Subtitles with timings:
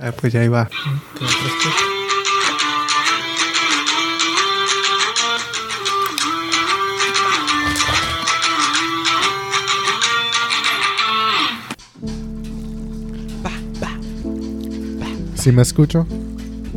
[0.00, 0.68] Ah, pues ya iba.
[15.34, 16.06] ¿Sí me escucho?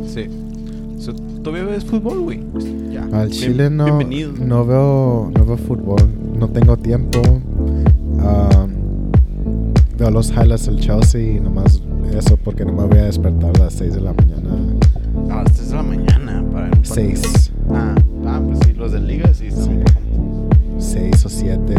[0.06, 0.26] Sí.
[0.98, 1.12] So,
[1.42, 2.40] ¿Todavía ves fútbol, güey?
[2.90, 3.02] Ya.
[3.12, 4.32] Al Bien- Chile no, Bienvenido.
[4.38, 6.00] no veo no veo fútbol,
[6.38, 7.20] no tengo tiempo.
[7.20, 8.70] Um,
[9.98, 11.82] veo los highlights del Chelsea y nomás
[12.18, 14.56] eso porque no me voy a despertar a las 6 de la mañana.
[15.30, 16.94] A las 3 de la mañana para ver un partido.
[17.22, 17.94] 6, Ah,
[18.26, 19.56] ah, pues sí, los de liga sí Sí.
[19.70, 20.48] un poco.
[20.78, 21.74] 6 o 7.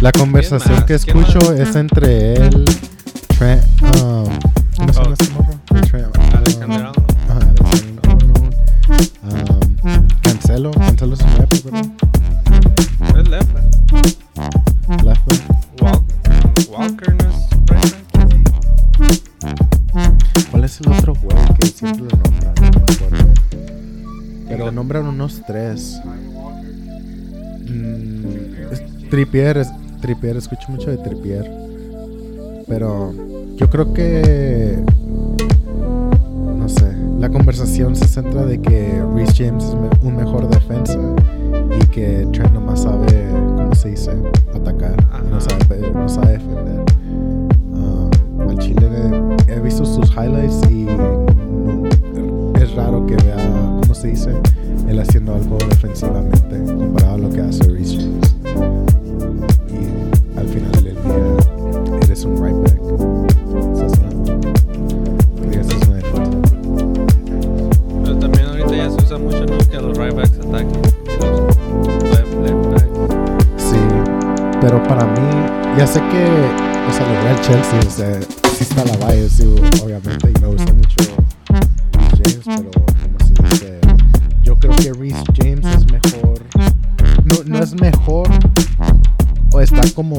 [0.00, 1.60] La conversación que ¿Quién escucho más?
[1.60, 2.64] es entre él,
[3.38, 3.62] Trent,
[4.02, 4.24] um,
[4.76, 5.12] ¿cómo se llama Oh.
[5.12, 5.60] este morro?
[5.66, 6.92] Trent, Alexander um,
[7.30, 8.10] Alexander
[9.24, 11.86] um, Cancelo, Cancelo es un left, ¿verdad?
[13.20, 13.64] Es left back.
[15.04, 15.40] Left back.
[15.82, 16.34] Walker,
[16.70, 17.36] Walker no es
[17.68, 17.94] right
[19.02, 19.18] back.
[20.50, 22.54] ¿Cuál es el otro güey que siempre lo nombran?
[22.54, 23.34] No me acuerdo.
[24.48, 26.00] Pero nombran unos tres.
[27.68, 28.82] Mm, es-
[29.58, 29.68] es,
[30.00, 31.50] Trippier, escucho mucho de Trippier.
[32.66, 33.12] Pero
[33.56, 34.78] yo creo que.
[36.56, 36.94] No sé.
[37.18, 40.98] La conversación se centra de que Reece James es un mejor defensa
[41.80, 43.06] y que Trent nomás sabe,
[43.56, 44.12] ¿cómo se dice?
[44.54, 44.94] Atacar.
[45.26, 46.84] y No sabe, pe- no sabe defender.
[47.74, 48.08] Ah,
[48.48, 48.88] al Chile
[49.48, 50.86] he, visto sus highlights y
[52.62, 53.36] es raro que vea,
[53.82, 54.30] ¿cómo se dice?
[54.88, 58.09] Él haciendo algo defensivamente comparado a lo que hace Reece James.
[75.80, 76.24] Ya sé que,
[76.88, 79.44] o sea, le voy al Chelsea, o sí está la Valle, sí,
[79.82, 80.94] obviamente, y me gusta mucho
[82.22, 82.70] Reece James, pero,
[83.02, 83.80] ¿cómo se dice?
[84.44, 86.42] Yo creo que Reece James es mejor,
[87.24, 88.28] no, no es mejor,
[89.54, 90.18] o está como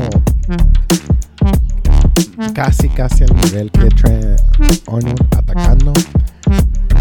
[2.56, 4.42] casi, casi al nivel que Trent
[4.88, 5.94] Arnold atacando,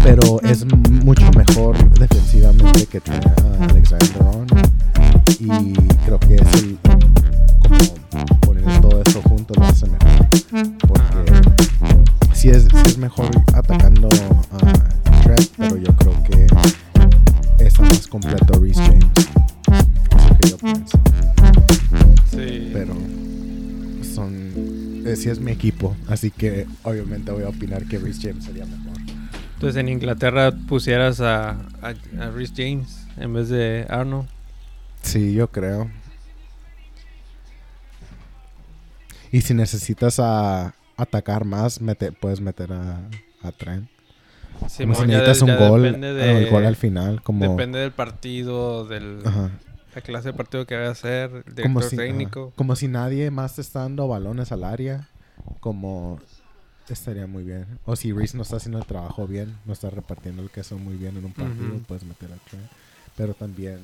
[0.03, 0.71] pero es
[1.03, 3.25] mucho mejor defensivamente que Trent
[26.21, 28.95] así que obviamente voy a opinar que Reece James sería mejor
[29.55, 31.95] Entonces en Inglaterra pusieras a, a,
[32.55, 34.29] James en vez de Arnold.
[35.01, 35.89] Sí, yo creo.
[39.31, 42.99] Y si necesitas a atacar más, mete, puedes meter a,
[43.41, 43.89] a Trent.
[44.77, 47.79] Como si necesitas de- un gol, Depende ah, de, el gol al final, como Depende
[47.79, 49.49] del partido, del, ajá,
[49.95, 52.53] la clase de partido que vaya a ser, el director como si, ajá, técnico.
[52.55, 55.07] como si nadie más te está dando balones al área,
[55.59, 56.19] como
[56.89, 57.65] estaría muy bien.
[57.85, 60.95] O si Reese no está haciendo el trabajo bien, no está repartiendo el queso muy
[60.95, 61.83] bien en un partido, Ujú.
[61.87, 62.65] puedes meter a Trent.
[63.15, 63.79] Pero también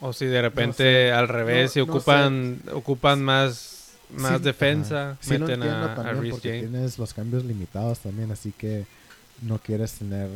[0.00, 1.12] O si de repente sé.
[1.12, 5.16] al revés, si No- no ocupan ocupan más, más Sí, defensa.
[5.20, 6.40] Sí meten a, a James.
[6.40, 8.86] tienes los cambios limitados también, así que
[9.42, 10.28] no quieres tener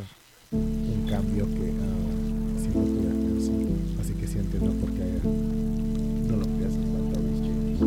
[0.52, 1.72] un cambio que
[2.62, 3.50] defensa.
[4.00, 7.78] Así que sí entiendo por qué no lo piensas tanto a Reece James.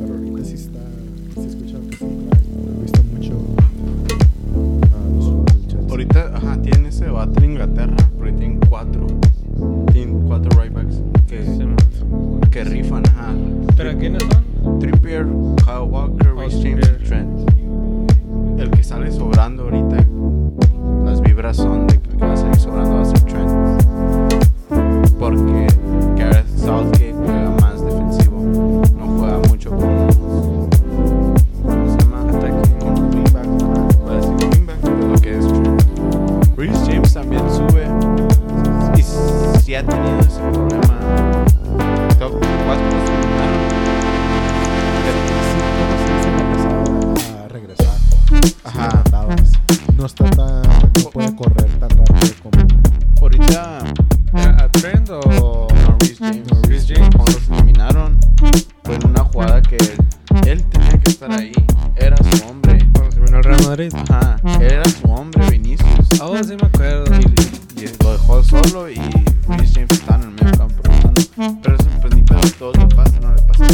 [0.00, 0.80] Pero ahorita sí está,
[1.36, 2.42] he escuchado que sí, trae.
[2.78, 3.32] he visto mucho
[4.92, 5.90] ah.
[5.90, 9.06] Ahorita, ajá, tienen ese debate en Inglaterra, porque tienen cuatro.
[9.92, 11.58] Tienen cuatro right backs que, Sí,
[12.50, 13.32] que rifan, ajá.
[13.76, 14.78] ¿Pero quiénes son?
[14.78, 15.26] Trippier,
[15.64, 17.50] Kyle Walker, Oh, Reece James y Trent.
[18.60, 20.06] El que sale sobrando ahorita,
[21.04, 21.86] las vibras son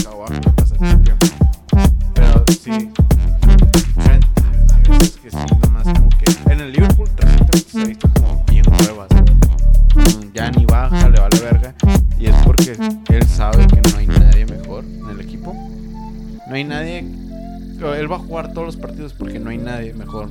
[0.02, 1.86] pasa, no le pasa a Kawhi, le pasa todo el tiempo.
[2.14, 2.90] Pero sí,
[3.98, 6.52] a veces que sí, nomás como que.
[6.52, 9.08] En el Liverpool recientemente se ha visto como bien huevas.
[9.94, 11.74] Mm, Ya ni baja, le vale verga.
[12.18, 12.76] Y es porque
[13.08, 15.54] él sabe que no hay nadie mejor en el equipo.
[16.48, 16.98] No hay nadie.
[16.98, 20.28] Él va a jugar todos los partidos porque no hay nadie mejor.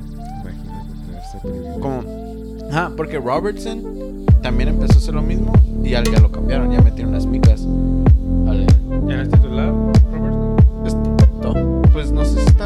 [1.80, 2.02] Como.
[2.72, 5.52] Ah, porque Robertson también empezó a hacer lo mismo
[5.84, 7.64] y al ya lo cambiaron, ya metieron las micas.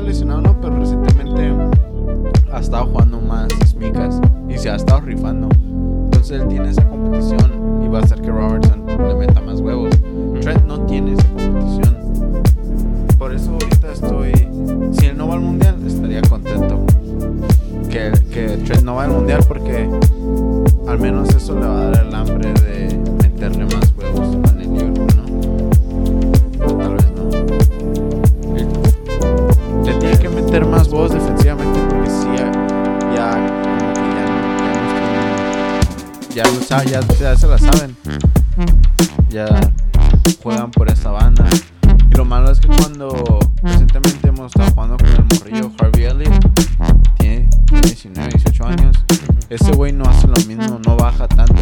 [0.00, 1.52] Lesionado no, pero recientemente
[2.52, 5.48] ha estado jugando más micas y se ha estado rifando.
[6.04, 8.69] Entonces él tiene esa competición y va a hacer que Robertson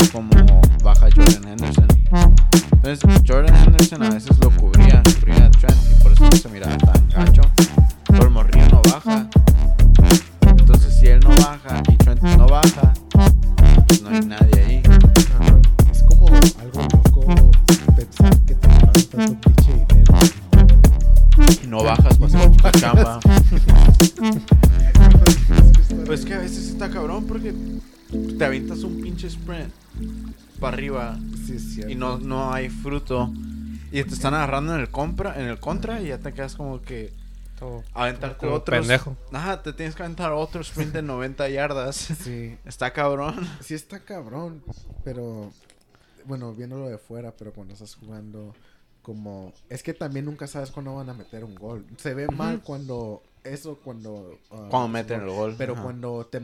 [0.06, 0.38] como
[31.12, 31.93] para arriba Sí, es cierto.
[31.93, 33.32] y no, no hay fruto.
[33.90, 36.82] Y te están agarrando en el compra, en el contra y ya te quedas como
[36.82, 37.12] que
[37.58, 38.78] Todo aventarte otros.
[38.81, 39.16] pendejo.
[39.32, 41.96] Ajá, te tienes que aventar otro sprint de 90 yardas.
[42.22, 43.34] Sí, Está cabrón.
[43.60, 44.62] sí está cabrón,
[45.05, 45.52] pero
[46.26, 48.54] bueno, viéndolo de fuera, pero cuando estás jugando
[49.02, 51.87] como es que también nunca sabes cuándo van a meter un gol.
[51.96, 55.54] Se ve mal cuando eso cuando ah, Cuando meten el gol.
[55.56, 55.82] pero Ajá.
[55.82, 56.43] cuando te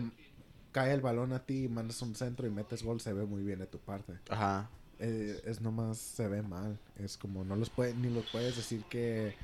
[0.74, 3.42] cae el balón a ti y mandas un centro y metes gol, se ve muy
[3.44, 4.12] bien de tu parte.
[4.28, 4.68] Ajá.
[4.98, 6.78] Eh, es nomás se ve mal.
[6.98, 9.34] Es como no los puede, ni los puedes decir que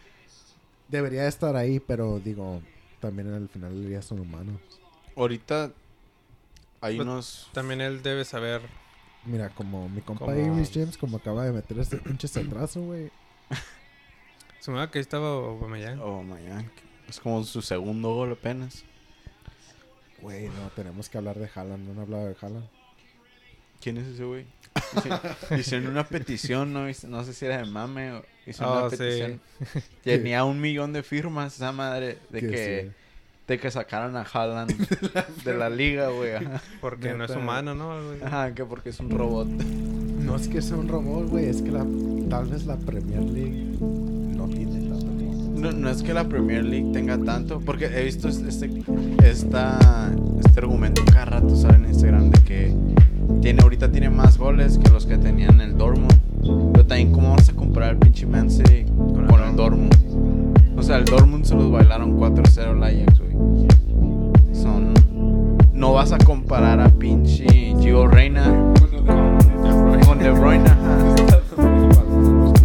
[0.88, 2.60] debería estar ahí, pero digo,
[3.00, 4.60] también al final del día son humanos.
[5.16, 5.72] Ahorita
[6.80, 7.50] hay Pues, unos.
[7.52, 8.62] También él debe saber.
[9.24, 13.10] Mira, como mi compa Como- Iris James, como acaba de meter ese pinche atraso, güey.
[14.60, 15.98] Se me da que ahí estaba Aubameyang.
[15.98, 16.64] God.
[17.08, 18.84] Es como su segundo gol apenas.
[20.22, 21.84] Güey, no, tenemos que hablar de Haaland.
[21.86, 22.66] No han hablado de Haaland.
[23.80, 24.44] ¿Quién es ese güey?
[25.58, 28.90] Hicieron una petición, no, Hice- no sé si era de mame o hicieron Oh, una
[28.90, 28.96] sí.
[28.98, 29.40] petición.
[30.04, 32.92] Tenía un millón de firmas esa madre de Que sí.
[33.48, 34.72] de que sacaran a Haaland
[35.44, 36.32] de la liga, güey.
[36.80, 37.92] Porque no es humano, ¿no?
[37.92, 38.22] Así.
[38.22, 39.48] Ajá, que porque es un robot.
[39.48, 41.46] No es que sea un robot, güey.
[41.46, 41.84] Es que la,
[42.28, 43.76] tal vez la Premier League
[45.60, 48.70] No, no es que la Premier League tenga tanto, porque he visto este,
[49.22, 50.10] esta,
[50.42, 52.74] este argumento cada rato sale en Instagram de que
[53.42, 56.18] tiene, ahorita tiene más goles que los que tenían en el Dortmund.
[56.72, 59.94] Pero también, ¿cómo vas a comparar el pinche Man City con, Con el Dortmund?
[60.78, 63.34] O sea, el Dortmund se los bailaron 4-0 al Ajax, güey.
[64.54, 64.94] Son...
[65.74, 68.44] No vas a comparar a pinche Gio Reina
[70.06, 70.64] con De Bruyne.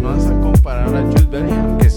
[0.00, 1.90] No vas a comparar a Jude Bellingham, que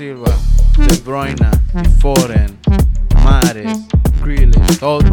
[0.00, 0.34] Silva,
[0.78, 1.50] De Bruyne,
[2.00, 2.56] Foden,
[3.22, 3.80] Mares,
[4.22, 5.04] Grealish, todos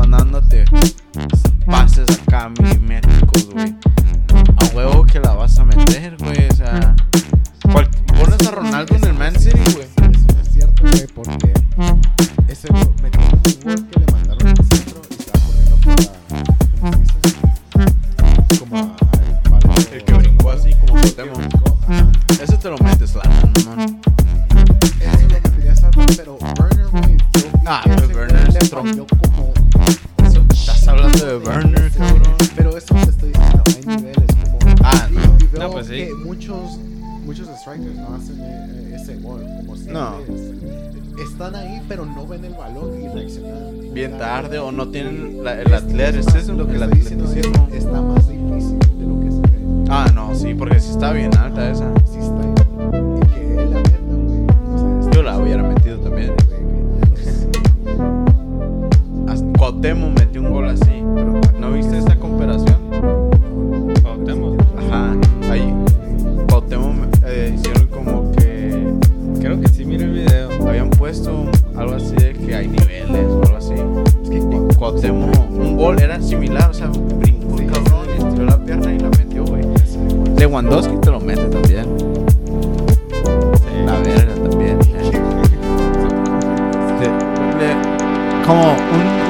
[88.48, 88.78] como un,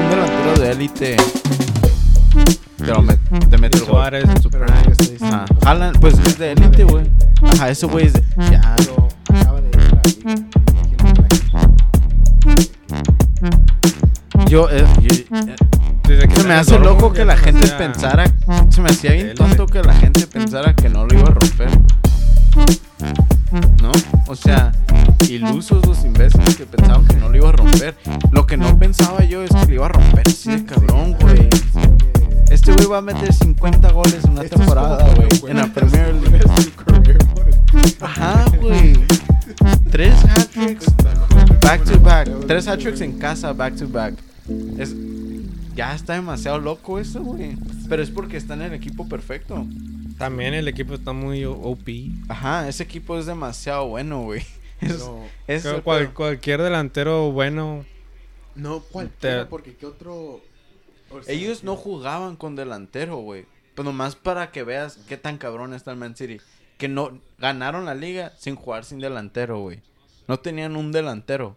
[0.03, 1.17] un delantero de élite
[2.77, 4.01] te, lo met- te mete el gol.
[4.51, 4.65] Pero
[5.23, 5.45] Ajá.
[5.65, 7.09] Haaland, pues es de élite, güey.
[7.41, 8.23] Ajá, ese güey es de.
[8.51, 9.11] Ya, Pero
[14.47, 14.69] yo.
[14.69, 15.55] eh, yo- eh,
[16.07, 18.25] Desde que se me hace Dortmund, loco que la me gente pensara.
[18.69, 21.69] Se me hacía bien tonto que la gente pensara que no lo iba a romper.
[24.37, 24.71] O sea,
[25.27, 27.95] ilusos los imbéciles que pensaban que no lo iba a romper.
[28.31, 31.49] Lo que no pensaba yo es que lo iba a romper así de cabrón, güey.
[32.51, 35.51] Este güey va a meter 50 goles en una Esto temporada, güey.
[35.51, 37.17] En la Premier League.
[37.99, 38.93] Ajá, güey.
[39.89, 40.85] Tres hat-tricks
[41.61, 42.29] back to back.
[42.45, 44.13] Tres hat-tricks en casa back to back.
[44.77, 44.95] Es,
[45.75, 47.57] ya está demasiado loco eso, güey.
[47.89, 49.65] Pero es porque está en el equipo perfecto.
[50.17, 51.87] También el equipo está muy OP.
[52.29, 54.43] Ajá, ese equipo es demasiado bueno, güey.
[55.47, 57.83] Es, Creo cual- cualquier delantero bueno.
[58.55, 60.41] no cualquiera, Te- porque qué otro.
[61.09, 63.45] o sea, Ellos no jugaban con delantero, güey.
[63.73, 66.39] Pero nomás para que veas qué tan cabrón está el Man City.
[66.77, 69.81] Que no ganaron la liga sin jugar sin delantero, güey.
[70.27, 71.55] No tenían un delantero.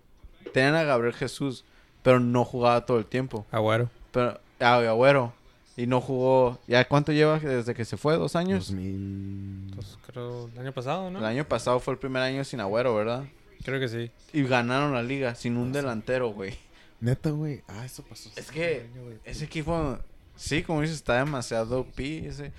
[0.54, 1.64] Tenían a Gabriel Jesús,
[2.02, 3.46] pero no jugaba todo el tiempo.
[3.50, 3.90] Agüero.
[4.12, 5.34] Pero, ah, Agüero.
[5.80, 6.58] Y no jugó.
[6.66, 8.16] ¿Ya cuánto lleva desde que se fue?
[8.16, 8.66] ¿Dos años?
[8.66, 9.72] 2000.
[9.74, 11.20] Pues creo el año pasado, ¿no?
[11.20, 13.24] El año pasado fue el primer año sin Agüero, ¿verdad?
[13.64, 14.10] Creo que sí.
[14.34, 16.54] Y ganaron la liga sin un delantero, güey.
[17.00, 17.62] Neta, güey.
[17.66, 18.28] Ah, eso pasó.
[18.36, 19.98] Es que año, ese equipo,
[20.36, 22.26] sí, como dices, está demasiado pi.
[22.26, 22.52] Ese.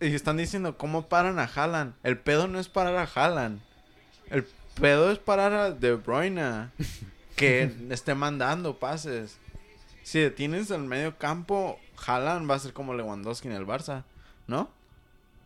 [0.00, 1.94] Y están diciendo, ¿cómo paran a Haaland?
[2.02, 3.60] El pedo no es parar a Haaland.
[4.30, 4.44] El
[4.80, 6.70] pedo es parar a De Bruyne.
[7.36, 9.38] Que esté mandando pases.
[10.02, 14.04] Si detienes el medio campo, Haaland va a ser como Lewandowski en el Barça,
[14.46, 14.70] ¿no?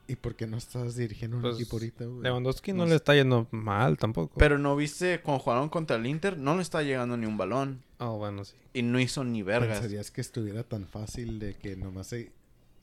[0.08, 2.22] ¿Y por qué no estás dirigiendo un Pues, equipo ahorita, güey?
[2.22, 4.34] Lewandowski no, No le está yendo mal tampoco.
[4.38, 7.82] Pero no viste cuando jugaron contra el Inter, no le está llegando ni un balón.
[7.98, 8.54] Oh, bueno, sí.
[8.72, 9.78] Y no hizo ni vergas.
[9.80, 12.30] ¿Pensarías que estuviera tan fácil de que nomás se...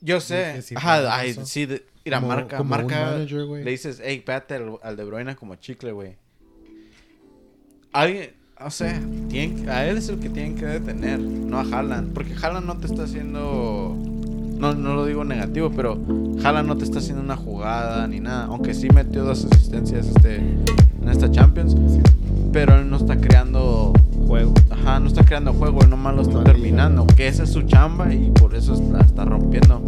[0.00, 0.62] Yo sé.
[0.76, 3.04] Ajá, ay, sí, de, mira, como- marca, como un marca.
[3.12, 3.64] manager, güey.
[3.64, 6.16] le dices, hey, pégate al, al De Bruyne como chicle, güey.
[7.92, 12.12] Alguien, o sea, tienen, a él es el que tienen que detener, no a Haaland.
[12.12, 13.96] Porque Haaland no te está haciendo.
[14.58, 15.98] No, no lo digo negativo, pero
[16.42, 18.44] Haaland no te está haciendo una jugada ni nada.
[18.44, 21.76] Aunque sí metió dos asistencias este, en esta Champions.
[22.52, 23.92] Pero él no está creando.
[24.26, 24.54] Juego.
[24.70, 27.06] Ajá, no está creando juego, él nomás lo está terminando.
[27.06, 29.82] Que esa es su chamba y por eso la está rompiendo.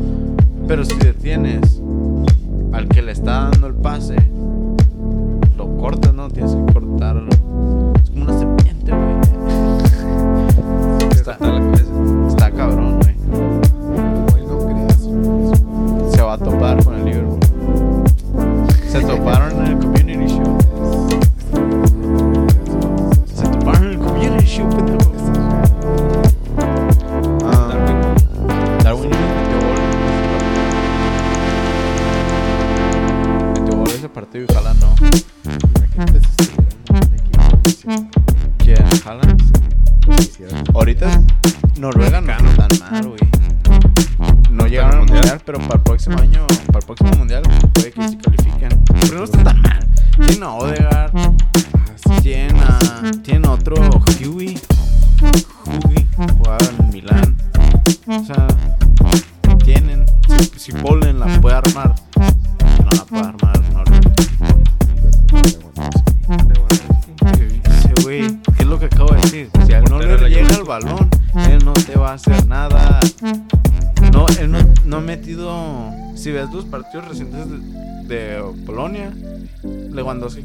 [0.68, 1.80] Pero si detienes
[2.73, 4.16] al que le está dando el pase,
[5.56, 6.28] lo cortas, ¿no?
[6.28, 7.35] Tienes que cortarlo.
[11.38, 11.75] Está, Está la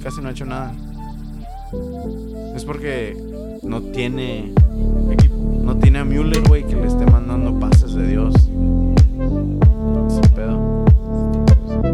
[0.04, 0.74] casi no ha hecho nada.
[2.56, 3.16] Es porque
[3.64, 4.52] no tiene.
[5.64, 8.34] No tiene a Müller, güey, que le esté mandando pases de Dios.
[8.36, 10.86] Ese pedo.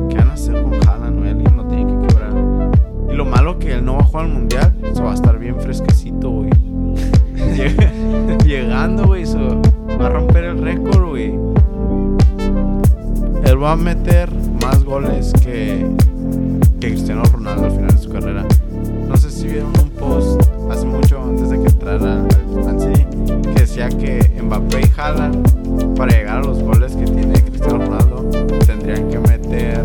[0.09, 1.29] ¿Qué van a hacer con Haaland, güey?
[1.31, 2.33] Alguien lo tiene que quebrar.
[3.11, 5.15] Y lo malo lo que él no va a jugar al mundial, eso va a
[5.15, 6.49] estar bien fresquecito, güey.
[7.55, 9.61] Llega- Llegando, güey, eso
[9.99, 11.33] va a romper el récord, güey.
[13.45, 14.29] Él va a meter
[14.61, 15.85] más goles que,
[16.79, 18.45] que Cristiano Ronaldo al final de su carrera.
[19.07, 20.41] No sé si vieron un post
[20.71, 23.05] hace mucho antes de que entrara al Man City
[23.41, 28.29] que decía que Mbappé y Haaland para llegar a los goles que tiene Cristiano Ronaldo
[28.65, 29.81] tendrían que meter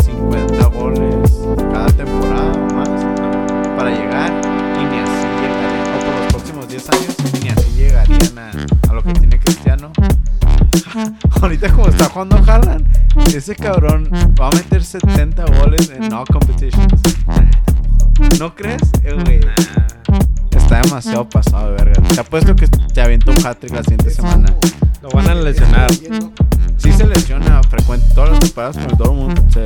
[0.00, 1.32] 50 goles
[1.72, 2.88] cada temporada o más
[3.76, 4.32] para llegar
[4.76, 8.50] y ni así llegarían o por los próximos 10 años y ni así llegarían a,
[8.88, 9.92] a lo que tiene Cristiano
[11.42, 12.84] ahorita como está jugando Haaland
[13.36, 14.08] ese cabrón
[14.40, 16.03] va a meter 70 goles en
[21.14, 24.54] demasiado pasado de verga te apuesto que te avienta un hat-trick la siguiente semana
[25.02, 25.92] Lo van a lesionar.
[26.78, 28.06] Sí se lesiona frecuente.
[28.14, 29.64] Todas las temporadas con el Dortmund se,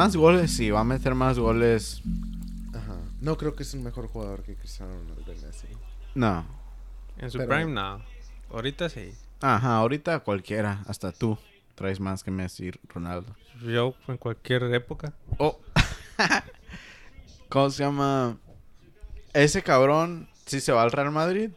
[0.00, 2.00] más goles, sí, va a meter más goles.
[2.74, 2.96] Ajá.
[3.20, 5.34] No creo que es un mejor jugador que Cristiano Ronaldo.
[6.14, 6.46] No.
[7.18, 8.02] En su Pero- prime, no.
[8.50, 9.12] Ahorita sí.
[9.42, 11.36] Ajá, ahorita cualquiera, hasta tú,
[11.74, 13.36] traes más que Messi Ronaldo.
[13.62, 15.12] Yo en cualquier época.
[15.36, 15.60] Oh.
[17.50, 18.38] ¿Cómo se llama?
[19.34, 21.50] Ese cabrón, si se va al Real Madrid,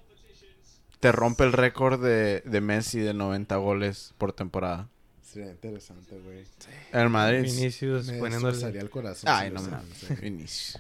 [1.00, 4.90] te rompe el récord de, de Messi de 90 goles por temporada.
[5.34, 6.44] Sería interesante, güey.
[6.92, 7.42] El Madrid.
[7.44, 8.80] Vinicius Me poniéndole.
[8.80, 9.30] el corazón.
[9.34, 10.22] Ay, no mames.
[10.22, 10.80] Vinicius.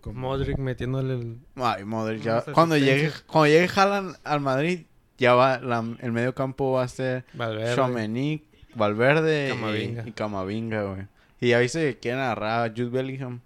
[0.00, 1.38] Como- Modric metiéndole el.
[1.54, 2.42] Ay, Modric, ya.
[2.42, 4.80] Cuando llegue, cuando llegue Haaland al Madrid,
[5.18, 7.76] ya va, la- el medio campo va a ser Valverde.
[7.76, 8.42] Chomenic,
[8.74, 10.02] Valverde y- Camavinga.
[10.08, 11.06] y Camavinga, güey.
[11.40, 13.40] Y ya viste que quieren agarrar a Jude Bellingham.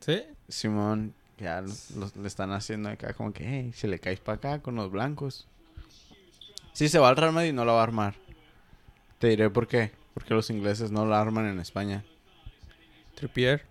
[0.00, 0.22] ¿Sí?
[0.48, 4.36] Simón, ya los- los- le están haciendo acá como que, hey, si le caes para
[4.36, 5.46] acá con los blancos.
[6.74, 8.14] Si se va al Real Madrid, no la va a armar.
[9.18, 9.92] Te diré por qué.
[10.14, 12.04] Porque los ingleses no la arman en España.
[13.14, 13.64] Trippier.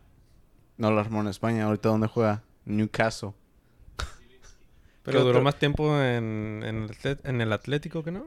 [0.77, 1.65] No la armó en España.
[1.65, 2.43] Ahorita, ¿dónde juega?
[2.65, 3.31] Newcastle.
[5.03, 5.41] Pero ¿Qué duró otro?
[5.43, 8.25] más tiempo en, en, el, Atlet- en el Atlético que no.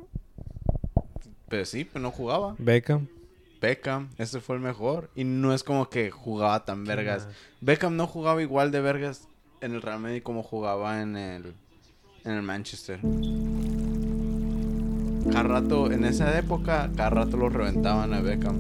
[1.49, 2.55] Pero sí, pues no jugaba.
[2.59, 3.07] Beckham.
[3.61, 5.11] Beckham, ese fue el mejor.
[5.15, 7.27] Y no es como que jugaba tan vergas.
[7.27, 7.35] más?
[7.61, 9.29] Beckham no jugaba igual de vergas
[9.61, 11.55] en el Real Madrid como jugaba en el,
[12.25, 13.01] en el Manchester.
[15.31, 18.57] Cada rato, en esa época, cada rato lo reventaban a Beckham.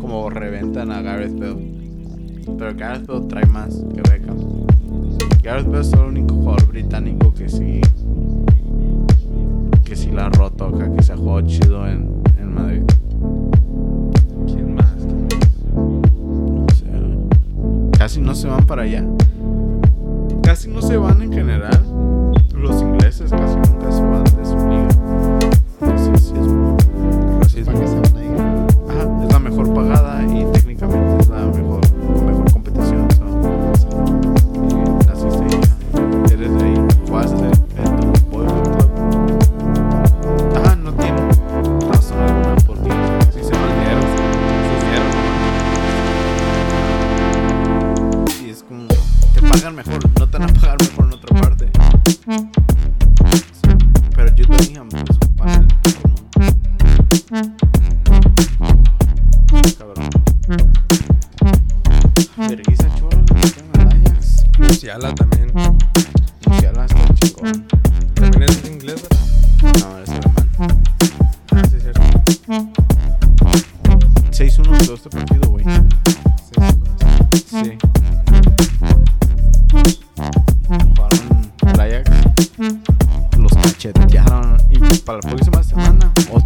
[0.00, 1.72] Como reventan a Gareth Bale.
[2.58, 4.38] Pero Gareth Bale trae más que Beckham.
[5.42, 7.82] Gareth Bale es el único jugador británico que sí.
[9.84, 12.82] Que sí la ha roto acá, que se ha jugado chido en, en Madrid.
[14.46, 14.96] ¿Quién más?
[15.74, 17.98] No sé.
[17.98, 19.04] Casi no se van para allá.
[20.42, 21.89] Casi no se van en general.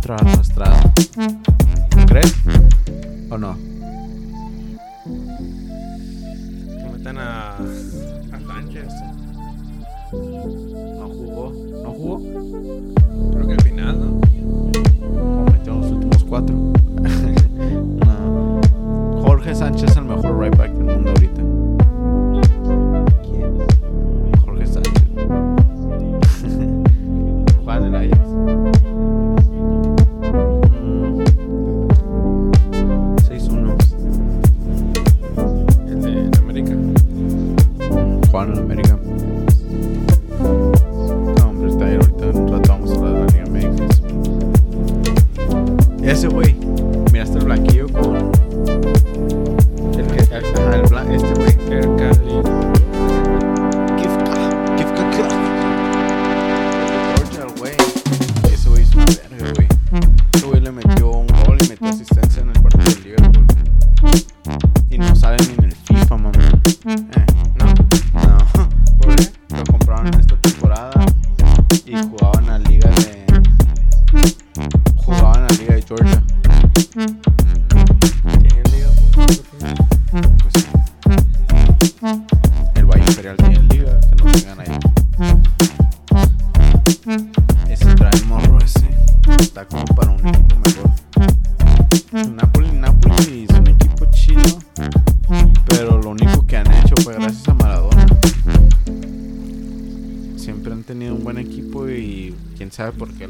[0.05, 1.44] Semana, otra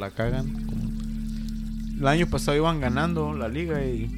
[0.04, 0.54] la cagan.
[1.98, 4.10] El año pasado iban ganando la liga y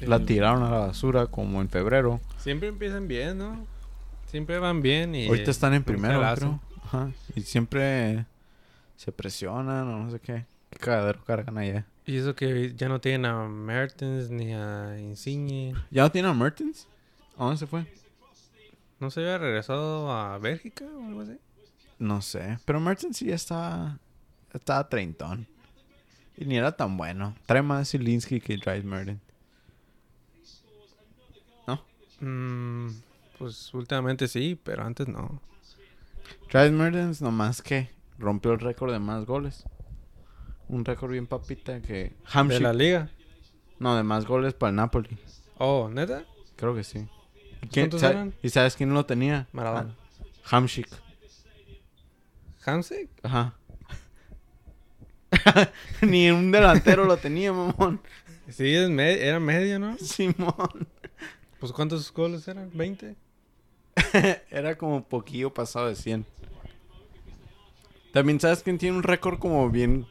[0.00, 2.20] la tiraron a la basura como en febrero.
[2.38, 3.66] Siempre empiezan bien, ¿no?
[4.26, 5.28] Siempre van bien y...
[5.28, 6.60] Ahorita están en primero, creo.
[6.84, 7.12] Ajá.
[7.36, 8.26] Y siempre
[8.96, 10.46] se presionan o no sé qué.
[10.70, 11.86] Qué cagadero cargan allá.
[12.06, 15.74] Y eso que ya no tienen a Mertens ni a Insigne.
[15.90, 16.88] ¿Ya no tienen a Mertens?
[17.36, 17.86] ¿A dónde se fue?
[18.98, 21.38] ¿No se había regresado a Bélgica o algo así?
[21.98, 22.58] No sé.
[22.64, 23.98] Pero Mertens sí ya está.
[24.52, 25.46] Estaba treintón.
[26.36, 27.34] Y ni era tan bueno.
[27.46, 29.20] Trae más Zielinski que Dries Mertens.
[31.66, 31.82] ¿No?
[32.20, 32.88] Mm,
[33.38, 35.40] pues últimamente sí, pero antes no.
[36.50, 39.64] Dries Mertens nomás que rompió el récord de más goles.
[40.68, 41.94] Un récord bien papita que.
[41.94, 42.60] ¿De Hamsik.
[42.62, 43.10] la liga?
[43.78, 45.18] No, de más goles para el Napoli.
[45.58, 46.24] Oh, ¿neta?
[46.56, 47.06] Creo que sí.
[47.62, 48.34] ¿Y, quién- ¿Cuántos sa- eran?
[48.42, 49.48] ¿Y sabes quién lo tenía?
[49.52, 49.94] Maradona.
[49.98, 50.24] Ah.
[50.56, 50.88] ¿Hamsik?
[53.22, 53.54] Ajá.
[56.02, 58.00] Ni un delantero lo tenía, mamón.
[58.48, 59.96] Sí, es era medio, ¿no?
[59.98, 60.88] Simón.
[61.58, 62.70] Pues ¿cuántos goles eran?
[62.72, 63.14] ¿20?
[64.50, 66.26] Era como poquillo pasado de 100.
[68.12, 70.06] También sabes quién tiene un récord como bien.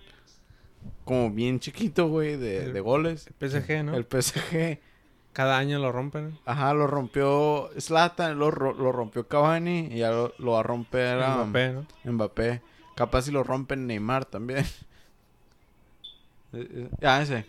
[1.04, 3.30] Como bien chiquito, güey, de, El- de goles.
[3.40, 3.96] PSG, ¿no?
[3.96, 4.80] El PSG.
[5.34, 6.38] Cada año lo rompen.
[6.46, 10.64] Ajá, lo rompió Zlatan, lo, ro- lo rompió Cavani y ya lo, lo va a
[10.64, 11.86] romper a Mbappé, ¿no?
[12.12, 12.62] Mbappé.
[12.96, 14.66] Capaz si lo rompen Neymar también.
[16.54, 17.46] Eh, eh, Ah, ese.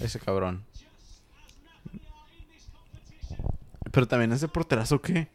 [0.00, 0.64] Ese cabrón.
[3.90, 5.28] Pero también ese porterazo que.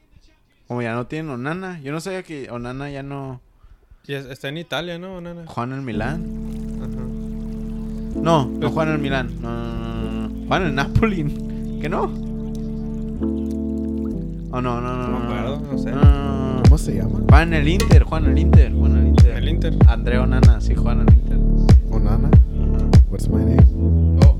[0.67, 1.79] Como ya no tienen Onana.
[1.81, 3.41] Yo no sabía que Onana ya no.
[4.05, 5.45] Y está en Italia, ¿no, nana?
[5.47, 6.25] Juan en el Milán.
[6.81, 8.21] Ajá.
[8.21, 9.41] No, no juegan en el Milán.
[9.41, 10.47] No, no, no, no, no.
[10.47, 11.79] Juegan en el Napoli.
[11.81, 12.03] ¿Que no?
[14.51, 15.07] Oh, no, no, no.
[15.07, 15.91] No me acuerdo, no sé.
[15.91, 16.63] No, no, no, no.
[16.63, 17.19] ¿Cómo se llama?
[17.29, 19.22] Juan en el Inter, Juan en el Inter, Juan en el Inter.
[19.43, 19.73] El Inter.
[19.89, 21.37] Andrea Onana, sí, Juan en el Inter.
[21.91, 22.29] Onana.
[22.29, 22.87] Ajá.
[23.09, 23.61] What's my name?
[24.25, 24.37] Oh,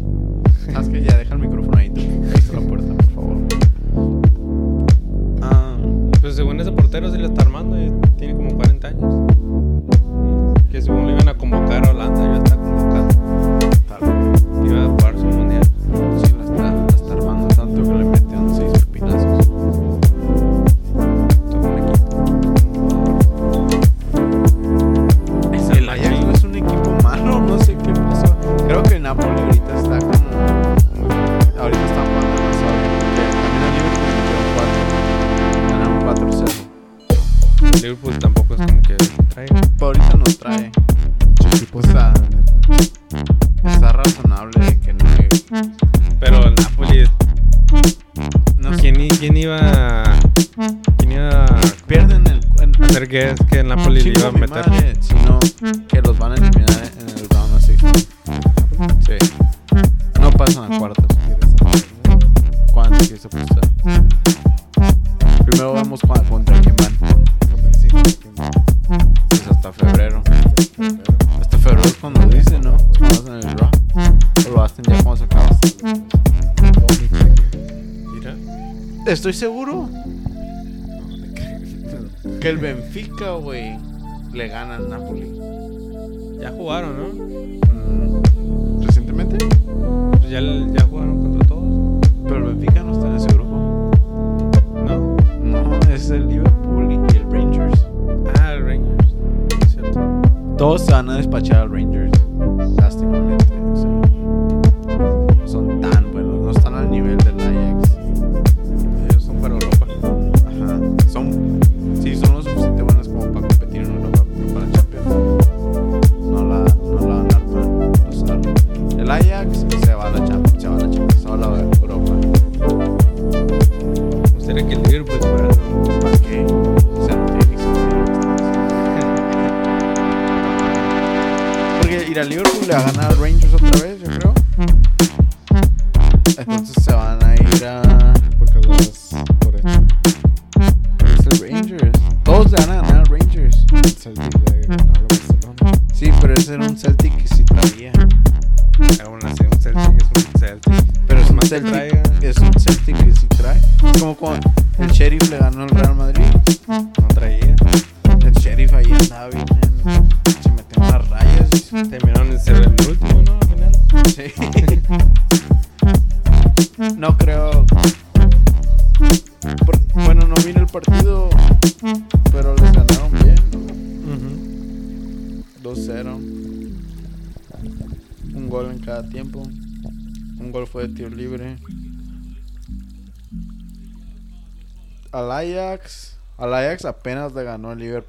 [0.71, 1.99] sabes que ya deja el micrófono ahí, tú.
[1.99, 3.35] Ahí está la puerta, por favor.
[5.41, 5.75] Ah,
[6.21, 9.13] Pues según ese portero se le está armando y tiene como 40 años.
[10.71, 12.32] Que según lo iban a convocar a Holanda,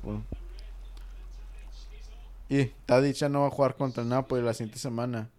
[0.02, 0.22] Liverpool.
[2.48, 5.30] Y Tadic ya no va a jugar contra el Napoli la siguiente semana.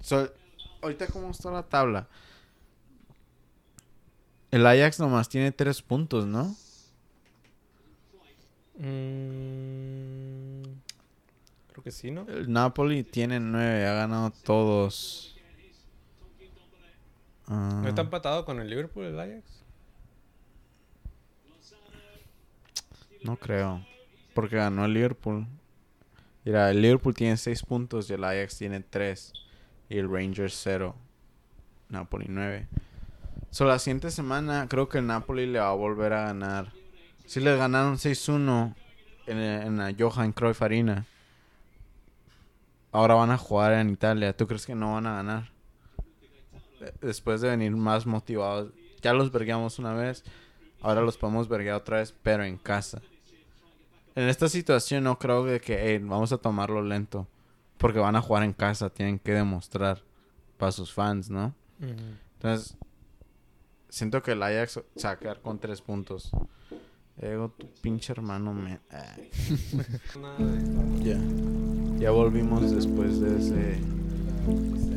[0.00, 0.30] So,
[0.82, 2.08] ahorita cómo está la tabla.
[4.50, 6.54] El Ajax nomás tiene tres puntos, ¿no?
[8.76, 10.62] Mm,
[11.70, 12.26] creo que sí, ¿no?
[12.28, 15.36] El Napoli tiene nueve, ha ganado todos.
[17.46, 19.61] Ah, ¿No está empatado con el Liverpool, el Ajax?
[23.24, 23.84] No creo.
[24.34, 25.46] Porque ganó el Liverpool.
[26.44, 29.32] Mira, el Liverpool tiene seis puntos y el Ajax tiene tres.
[29.88, 30.96] Y el Rangers cero.
[31.88, 32.66] Napoli nueve.
[33.50, 36.72] So, la siguiente semana creo que el Napoli le va a volver a ganar.
[37.26, 38.74] Si les ganaron 6-1
[39.26, 41.06] en, en la Johan Cruyff Arena.
[42.90, 44.36] Ahora van a jugar en Italia.
[44.36, 45.50] ¿Tú crees que no van a ganar?
[46.80, 48.72] De- Después de venir más motivados.
[49.02, 50.24] Ya los vergueamos una vez.
[50.80, 53.00] Ahora los podemos verguear otra vez, pero en casa.
[54.14, 57.26] En esta situación no creo de que "Ey, vamos a tomarlo lento.
[57.78, 58.90] Porque van a jugar en casa.
[58.90, 60.02] Tienen que demostrar
[60.58, 61.54] para sus fans, ¿no?
[62.34, 62.76] Entonces,
[63.88, 66.30] siento que el Ajax se va a quedar con tres puntos.
[67.20, 68.80] Ego, tu pinche hermano me...
[71.02, 71.18] Ya.
[71.98, 73.78] Ya volvimos después de ese...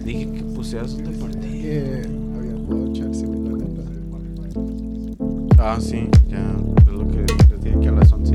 [0.04, 1.62] Dije que pusieras otro partido.
[1.62, 2.02] Que
[2.38, 3.82] había jugado Chelsea y la neta.
[5.58, 6.56] Ah, sí, ya.
[6.82, 8.35] Es lo que les dije que a las 11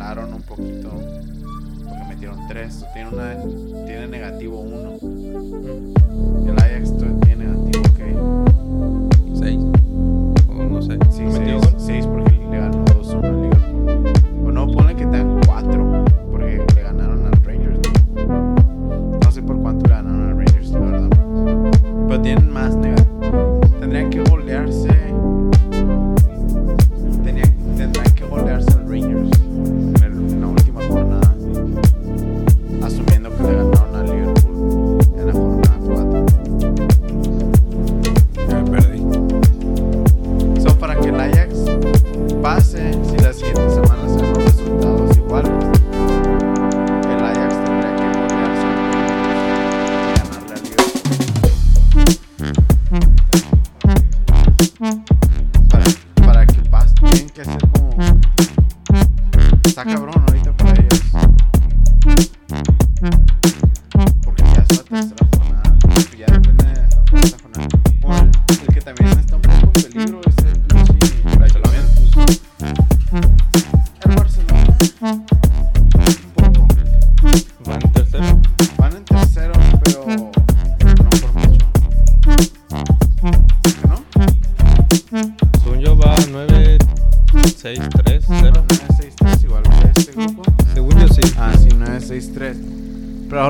[0.00, 0.90] arreglaron un poquito,
[1.88, 3.36] porque metieron 3, tiene, una,
[3.86, 4.98] tiene negativo 1.
[6.48, 8.00] El Ajax tiene negativo, ok.
[9.38, 9.60] ¿Seis?
[10.48, 10.98] O no sé.
[11.10, 11.69] Sí, ¿Metió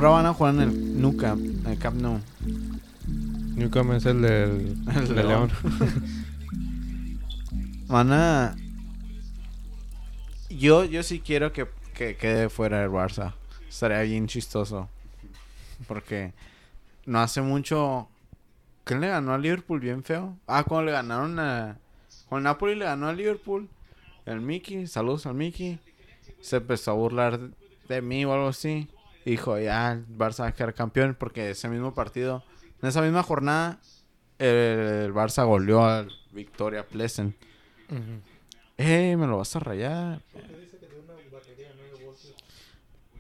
[0.01, 2.21] ahora van a jugar en el Nuca, en el Camp Nou.
[3.55, 5.51] Newcomb es el del El de León.
[7.87, 8.57] Van a.
[10.49, 13.35] Yo, yo sí quiero que, que quede fuera el Barça.
[13.69, 14.89] Estaría bien chistoso.
[15.87, 16.33] Porque
[17.05, 18.09] no hace mucho.
[18.85, 20.39] ¿Quién le ganó a Liverpool bien feo?
[20.47, 21.77] Ah, cuando le ganaron a.
[22.29, 23.69] Cuando Napoli le ganó a Liverpool.
[24.25, 25.79] El Mickey, saludos al Mickey.
[26.41, 27.39] Se empezó a burlar
[27.89, 28.89] de mí o algo así.
[29.25, 31.17] Dijo, ya, el Barça va a quedar campeón.
[31.19, 32.43] Porque ese mismo partido,
[32.83, 33.81] en esa misma jornada,
[34.39, 37.35] el, el Barça goleó al Victoria Pleasant.
[37.91, 38.21] Ujú.
[38.79, 40.23] Eh, me lo vas a rayar.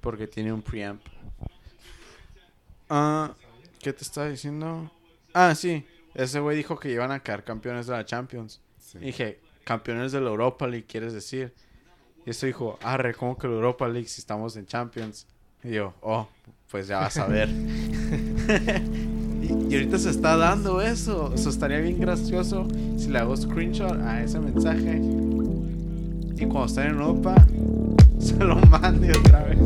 [0.01, 1.03] Porque tiene un preamp.
[2.89, 3.35] Ah,
[3.79, 4.91] ¿qué te estaba diciendo?
[5.35, 5.87] Ah, sí.
[6.15, 8.61] Ese güey dijo que iban a quedar campeones de la Champions.
[8.79, 8.99] Sí.
[8.99, 11.55] Y dije, campeones de la Europa League, ¿quieres decir?
[12.25, 15.27] Y eso dijo, arre, ¿cómo que la Europa League si estamos en Champions?
[15.63, 16.27] Y yo, oh,
[16.71, 17.49] pues ya vas a ver.
[19.43, 21.33] y, ahorita se está dando eso.
[21.35, 25.01] Eso estaría bien gracioso si le hago screenshot a ese mensaje.
[26.37, 27.35] Y cuando esté en Europa,
[28.19, 29.59] se lo mande otra vez.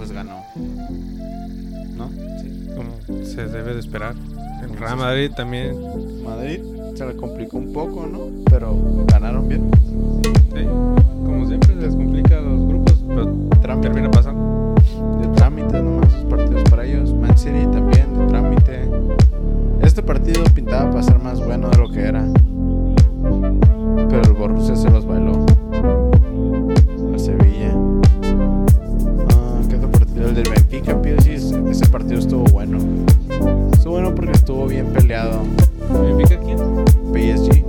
[0.00, 0.42] Pues ganó.
[1.94, 2.08] ¿No?
[2.40, 4.14] Sí, como se debe de esperar.
[4.62, 5.76] El Real Madrid también.
[6.24, 6.60] Madrid
[6.94, 8.20] se le complicó un poco, ¿no?
[8.48, 8.74] Pero
[9.08, 9.70] ganaron bien.
[10.54, 10.64] Sí,
[11.26, 13.26] como siempre les complica a los grupos, pero
[13.60, 13.88] Trámite.
[13.88, 14.74] termina pasando.
[15.20, 17.12] De trámite nomás sus partidos para ellos.
[17.12, 18.88] Man City también de trámite.
[19.82, 22.24] Este partido pintaba para ser más bueno de lo que era.
[24.08, 24.99] Pero el Borussia se los
[34.82, 35.42] bien peleado.
[35.90, 36.58] ¿Benfica quién?
[37.12, 37.59] PSG.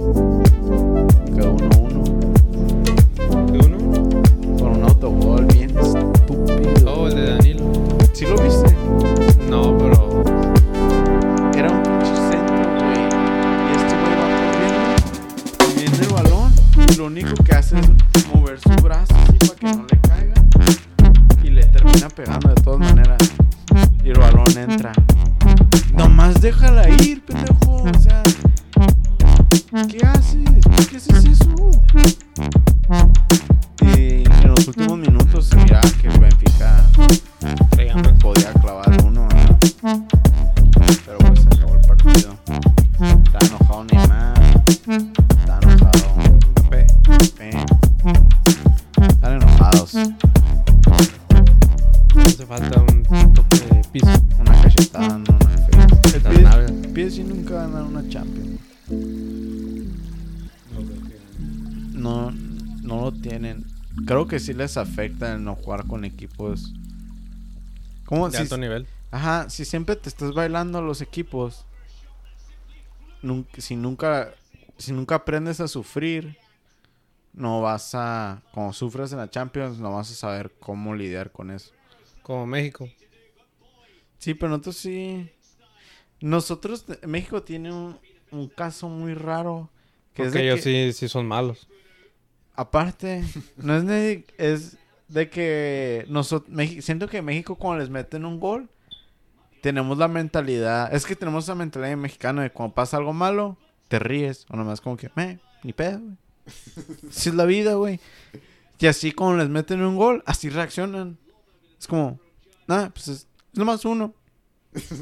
[64.41, 66.73] Sí les afecta el no jugar con equipos.
[68.05, 68.29] ¿Cómo?
[68.29, 68.87] De Si- alto nivel.
[69.11, 71.65] Ajá, si siempre te estás bailando los equipos,
[73.21, 74.33] nunca, si nunca,
[74.77, 76.37] si nunca aprendes a sufrir,
[77.33, 81.51] no vas a, como sufres en la Champions, no vas a saber cómo lidiar con
[81.51, 81.71] eso.
[82.23, 82.87] Como México.
[84.17, 85.29] Sí, pero nosotros sí,
[86.19, 87.99] nosotros, México tiene un,
[88.31, 89.69] un caso muy raro,
[90.13, 91.67] que es Porque de ellos que, sí, sí son malos.
[92.55, 93.23] Aparte,
[93.57, 94.77] no es de, es
[95.07, 98.69] de que nosotros, siento que México cuando les meten un gol,
[99.61, 103.57] tenemos la mentalidad, es que tenemos esa mentalidad de mexicano de cuando pasa algo malo,
[103.87, 106.17] te ríes, o nomás como que, me, ni pedo, güey.
[107.09, 107.99] Así es la vida, güey.
[108.79, 111.19] Y así como les meten un gol, así reaccionan.
[111.77, 112.19] Es como,
[112.67, 114.15] nada, pues es, nomás uno.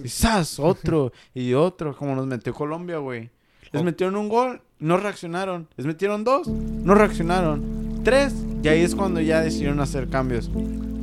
[0.04, 0.62] Y.
[0.62, 1.14] Otro.
[1.34, 3.30] Y otro, como nos metió Colombia, güey.
[3.72, 5.68] Les metieron un gol, no reaccionaron.
[5.78, 8.02] Les metieron dos, no reaccionaron.
[8.04, 10.50] Tres, y ahí es cuando ya decidieron hacer cambios.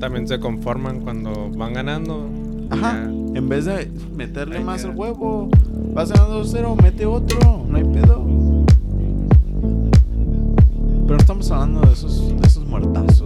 [0.00, 2.28] También se conforman cuando van ganando.
[2.70, 3.04] Ajá.
[3.04, 3.38] Ya.
[3.38, 4.92] En vez de meterle Ahí más queda.
[4.92, 5.48] el huevo,
[5.94, 8.24] vas ganando 2-0, mete otro, no hay pedo.
[11.04, 13.25] Pero no estamos hablando de esos, de esos muertazos,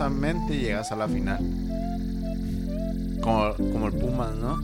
[0.00, 1.38] milagrosamente llegas a la final.
[3.20, 4.58] Como, como el Pumas, ¿no?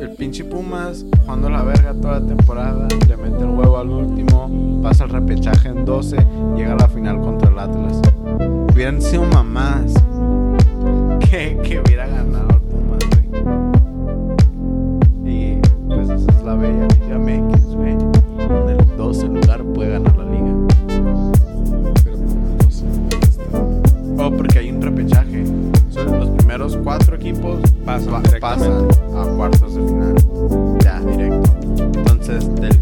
[0.00, 4.80] El pinche Pumas jugando la verga toda la temporada, le mete el huevo al último,
[4.82, 6.16] pasa el repechaje en 12,
[6.56, 8.00] llega a la final contra el Atlas.
[8.72, 9.92] Hubieran sido mamás
[11.30, 12.05] que, que hubiera
[28.02, 28.96] equipos Pasan pa- directamente.
[28.96, 30.78] pasan a cuartos de final.
[30.84, 31.50] Ya, directo.
[31.98, 32.75] Entonces, del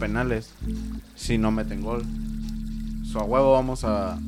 [0.00, 0.50] penales
[1.14, 2.02] si no meten gol.
[3.12, 4.18] So, a huevo vamos a,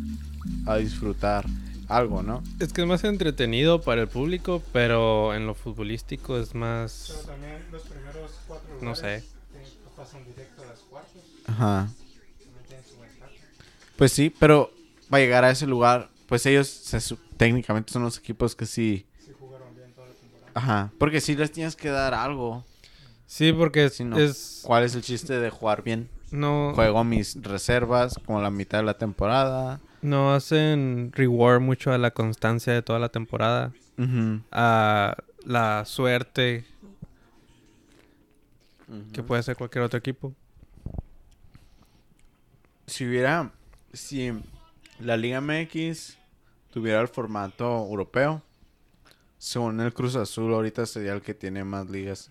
[0.66, 1.46] a disfrutar
[1.88, 2.42] algo, ¿no?
[2.60, 7.06] Es que es más entretenido para el público, pero en lo futbolístico es más.
[7.14, 9.22] Pero también los primeros cuatro No sé.
[9.52, 11.22] te- pasan directo a las cuartos.
[11.46, 11.88] Ajá.
[13.96, 14.70] Pues sí, pero
[15.12, 16.08] va a llegar a ese lugar.
[16.26, 19.06] Pues ellos se su- técnicamente son los equipos que sí.
[19.24, 20.50] Sí jugaron bien toda la temporada.
[20.54, 20.92] Ajá.
[20.98, 22.64] Porque sí les tienes que dar algo.
[23.32, 23.94] Sí, porque es.
[23.94, 24.18] Sí, no.
[24.18, 26.10] es ¿Cuál es el chiste de jugar bien?
[26.32, 29.80] no, Juego mis reservas como la mitad de la temporada.
[30.02, 33.72] no hacen reward mucho a la constancia de toda la temporada.
[34.50, 35.16] A
[35.46, 36.66] la suerte
[39.14, 40.34] que puede hacer cualquier otro equipo.
[42.86, 43.50] Si hubiera,
[43.94, 44.30] si
[45.00, 46.18] la Liga MX
[46.70, 48.42] tuviera el formato europeo,
[49.38, 52.30] según el Cruz Azul ahorita sería el que tiene más ligas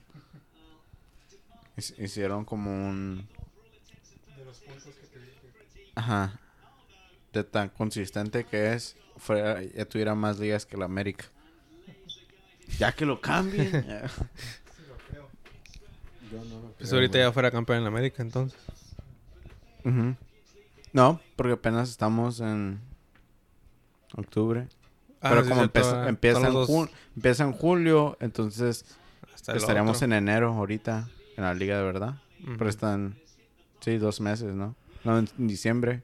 [1.78, 3.28] hicieron como un...
[4.38, 5.92] De los puntos que te dije.
[5.96, 6.40] Ajá.
[7.34, 11.26] De tan consistente que es, fuera, ya tuviera más ligas que la América.
[12.78, 13.72] ya que lo cambien.
[13.72, 15.30] sí, lo creo.
[16.32, 17.24] Yo no lo pues creo, pues ahorita güey.
[17.24, 18.60] ya fuera campeón en la América entonces.
[19.84, 20.16] Uh -huh.
[20.94, 22.82] No, porque apenas estamos en
[24.16, 24.68] octubre.
[25.22, 26.56] Ah, Pero como empieza, empieza, en
[27.16, 28.86] empieza, en julio, entonces
[29.34, 31.08] Hasta estaríamos en enero ahorita
[31.38, 32.16] en la liga de verdad.
[32.44, 32.58] Uh.
[32.58, 33.16] Pero están,
[33.80, 34.76] sí, dos meses, ¿no?
[35.04, 36.04] No, en diciembre.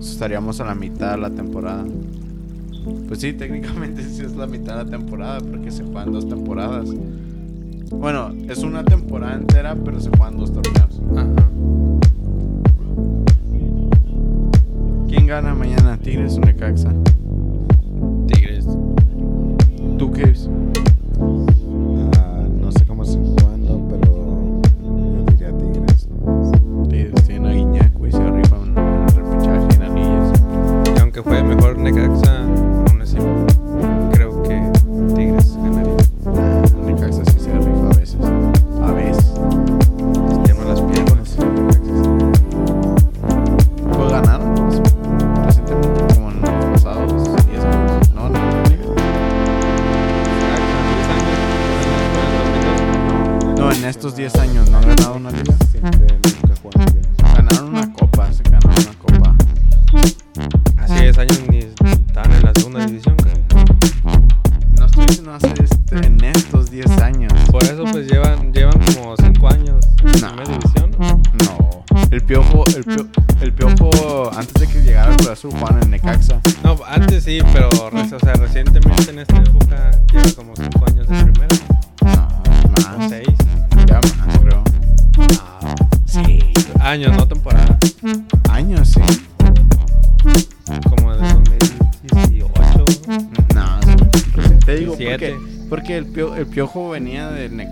[0.00, 1.84] Estaríamos a la mitad de la temporada.
[3.08, 6.88] Pues sí, técnicamente sí es la mitad de la temporada, porque se juegan dos temporadas.
[7.90, 11.00] Bueno, es una temporada entera, pero se juegan dos torneos.
[11.16, 11.50] Ajá.
[15.08, 16.94] ¿Quién gana mañana, Tigres o Necaxa?
[18.28, 18.64] Tigres.
[19.98, 20.32] ¿Tú qué?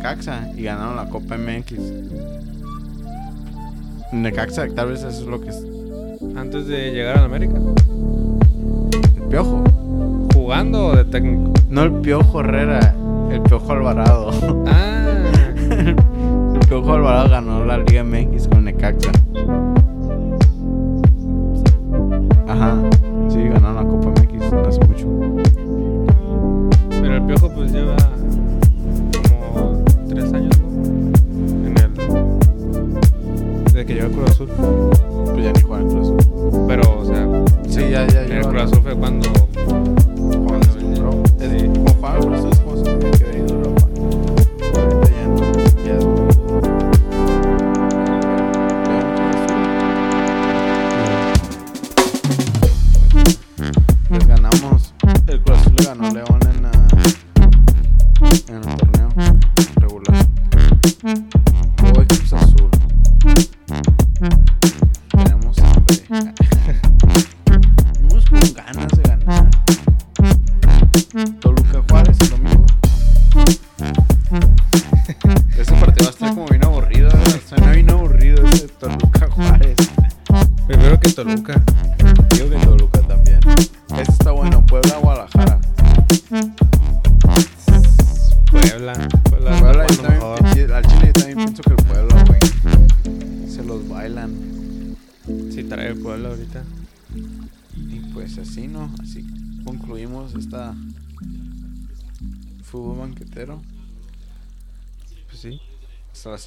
[0.09, 1.73] Necaxa y ganaron la Copa MX.
[4.11, 5.63] Necaxa, tal vez eso es lo que es.
[6.35, 7.59] Antes de llegar a América.
[9.17, 9.65] El Piojo.
[10.33, 11.53] ¿Jugando de técnico?
[11.69, 12.95] No el Piojo Herrera,
[13.31, 14.31] el Piojo Alvarado.
[14.67, 15.09] Ah.
[15.71, 19.13] el Piojo Alvarado ganó la Liga MX con Necaxa.
[22.49, 22.79] Ajá.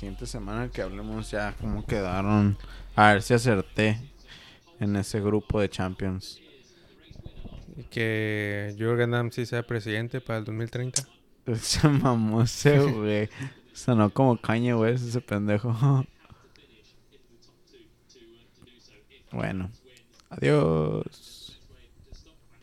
[0.02, 2.58] siguiente semana que hablemos ya cómo quedaron.
[2.96, 4.00] A ver si acerté
[4.80, 6.42] en ese grupo de Champions.
[7.78, 11.04] Y que Jürgen Damm sí sea presidente para el 2030.
[11.56, 13.30] Se mamó ese güey.
[13.74, 15.72] Sonó como caña, güey, ese pendejo.
[19.32, 19.70] bueno.
[20.32, 21.31] Adiós.